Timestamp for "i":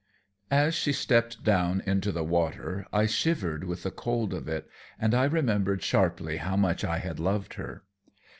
2.91-3.05, 5.13-5.25, 6.83-6.97